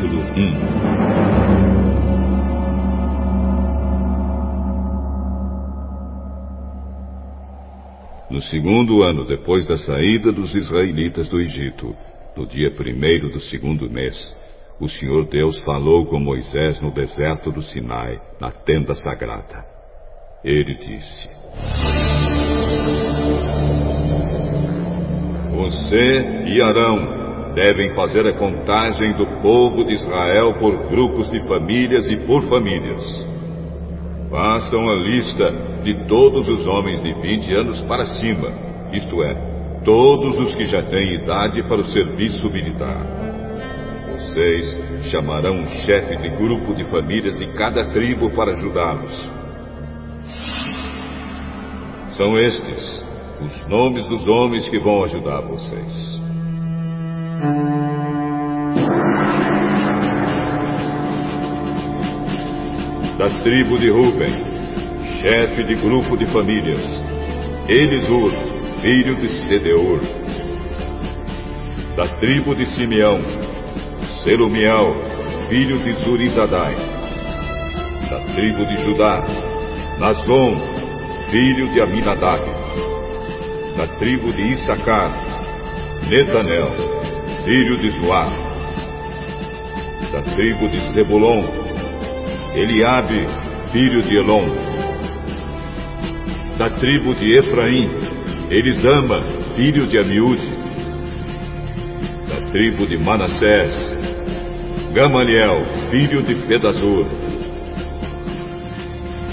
[0.00, 0.30] Capítulo 1
[8.30, 11.94] No segundo ano depois da saída dos israelitas do Egito,
[12.34, 14.14] no dia primeiro do segundo mês,
[14.80, 19.66] o Senhor Deus falou com Moisés no deserto do Sinai, na tenda sagrada.
[20.42, 21.28] Ele disse:
[25.52, 27.19] Você e Arão
[27.54, 33.24] devem fazer a contagem do povo de Israel por grupos de famílias e por famílias.
[34.30, 38.52] Façam a lista de todos os homens de 20 anos para cima,
[38.92, 39.34] isto é,
[39.84, 43.04] todos os que já têm idade para o serviço militar.
[44.12, 44.78] Vocês
[45.10, 49.30] chamarão um chefe de grupo de famílias de cada tribo para ajudá-los.
[52.16, 53.04] São estes
[53.40, 56.19] os nomes dos homens que vão ajudar vocês.
[63.20, 64.32] Da tribo de Ruben,
[65.20, 66.80] chefe de grupo de famílias,
[67.68, 68.32] Elisur,
[68.80, 70.00] filho de Sedeur.
[71.96, 73.20] Da tribo de Simeão,
[74.24, 74.96] Selumiel,
[75.50, 76.74] filho de Zurizadai.
[78.08, 79.22] Da tribo de Judá,
[79.98, 80.58] Nazon,
[81.30, 82.42] filho de Aminadab.
[83.76, 85.12] Da tribo de Issacar,
[86.08, 86.70] Netanel,
[87.44, 88.32] filho de Zoar.
[90.10, 91.69] Da tribo de Zebulon,
[92.54, 93.28] Eliabe,
[93.72, 94.44] filho de Elon.
[96.58, 97.88] Da tribo de Efraim,
[98.50, 99.22] Elisama,
[99.54, 100.48] filho de Amiúde.
[102.28, 103.72] Da tribo de Manassés,
[104.92, 107.06] Gamaliel, filho de Pedazur.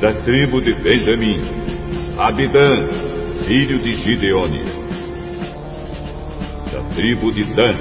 [0.00, 1.40] Da tribo de Benjamim,
[2.18, 2.88] Abidã,
[3.46, 4.62] filho de Gideone.
[6.72, 7.76] Da tribo de Dan,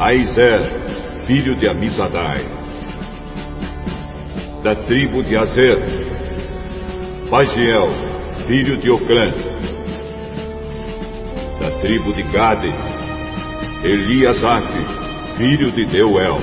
[0.00, 0.62] Aizer,
[1.26, 2.59] filho de Amizadai.
[4.62, 5.78] Da tribo de Azer,
[7.30, 7.88] Pagiel,
[8.46, 9.30] filho de Ocrã.
[11.58, 12.68] Da tribo de Gade,
[13.82, 14.66] Eliasaf,
[15.38, 16.38] filho de Deuel.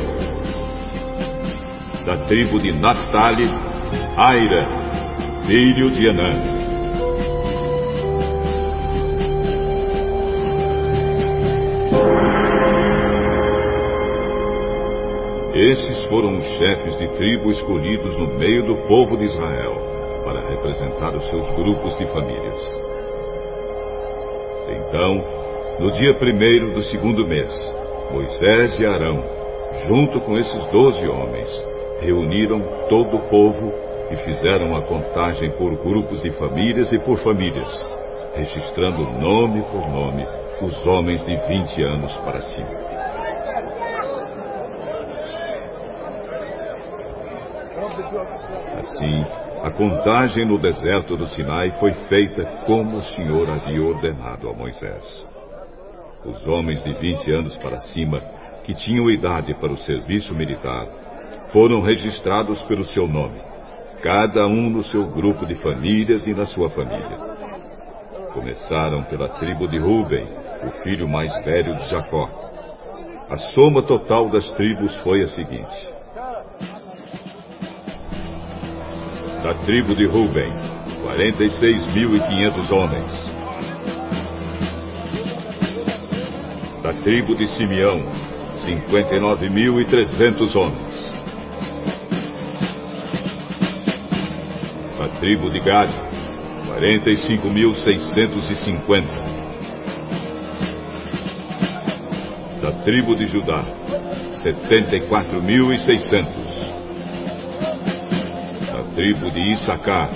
[2.07, 3.47] Da tribo de Naphtali,
[4.17, 4.67] Aira,
[5.45, 6.56] filho de Anã.
[15.57, 19.73] Esses foram os chefes de tribo escolhidos no meio do povo de Israel
[20.23, 22.73] para representar os seus grupos de famílias.
[24.69, 25.25] Então,
[25.79, 27.51] no dia primeiro do segundo mês,
[28.11, 29.23] Moisés e Arão,
[29.87, 31.49] junto com esses doze homens,
[32.01, 33.73] reuniram todo o povo
[34.11, 37.89] e fizeram a contagem por grupos de famílias e por famílias,
[38.35, 40.23] registrando nome por nome
[40.61, 42.96] os homens de 20 anos para cima.
[48.97, 49.25] Assim,
[49.61, 55.27] a contagem no deserto do Sinai foi feita como o Senhor havia ordenado a Moisés.
[56.25, 58.19] Os homens de 20 anos para cima,
[58.63, 60.87] que tinham idade para o serviço militar,
[61.49, 63.39] foram registrados pelo seu nome,
[64.01, 67.19] cada um no seu grupo de famílias e na sua família.
[68.33, 70.27] Começaram pela tribo de Ruben,
[70.63, 72.27] o filho mais velho de Jacó.
[73.29, 75.96] A soma total das tribos foi a seguinte:
[79.43, 80.51] da tribo de Ruben,
[81.03, 83.11] 46.500 homens.
[86.81, 88.01] Da tribo de Simeão,
[88.65, 91.11] 59.300 homens.
[94.97, 95.91] Da tribo de Gad,
[96.79, 99.03] 45.650.
[102.61, 103.63] Da tribo de Judá,
[104.43, 106.66] 74.600
[108.97, 110.09] tribo de Issacar,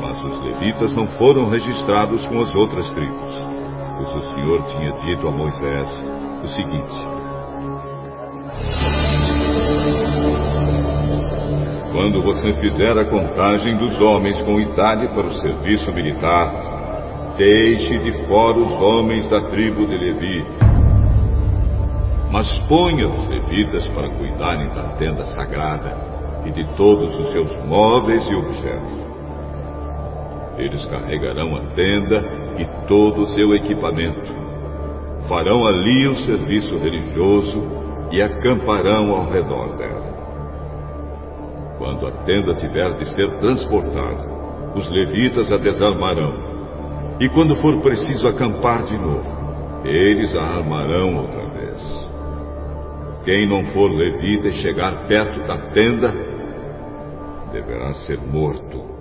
[0.00, 3.34] Mas os levitas não foram registrados com as outras tribos,
[3.96, 5.88] pois o Senhor tinha dito a Moisés
[6.42, 6.96] o seguinte:
[11.92, 16.71] Quando você fizer a contagem dos homens com idade para o serviço militar,
[17.42, 20.46] Deixe de fora os homens da tribo de Levi,
[22.30, 25.92] mas ponha os levitas para cuidarem da tenda sagrada
[26.46, 28.92] e de todos os seus móveis e objetos.
[30.56, 32.24] Eles carregarão a tenda
[32.58, 34.32] e todo o seu equipamento.
[35.26, 37.60] Farão ali o serviço religioso
[38.12, 40.12] e acamparão ao redor dela.
[41.76, 44.30] Quando a tenda tiver de ser transportada,
[44.76, 46.41] os levitas a desarmarão
[47.20, 49.42] e quando for preciso acampar de novo,
[49.84, 51.62] eles a armarão outra vez.
[53.24, 56.12] Quem não for levita e chegar perto da tenda,
[57.52, 58.92] deverá ser morto.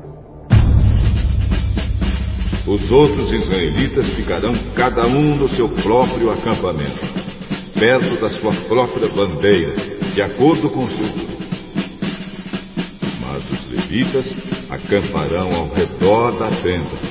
[2.67, 7.01] Os outros israelitas ficarão cada um no seu próprio acampamento,
[7.73, 9.73] perto da sua própria bandeira,
[10.13, 11.43] de acordo com o seu grupo.
[13.19, 14.25] Mas os levitas
[14.69, 17.10] acamparão ao redor da tenda,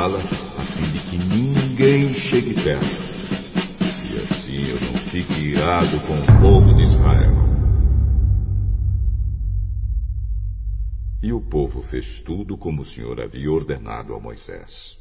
[0.00, 2.86] guardá-la, a fim de que ninguém chegue perto.
[4.10, 7.34] E assim eu não fique irado com o povo de Israel.
[11.22, 14.99] E o povo fez tudo como o Senhor havia ordenado a Moisés.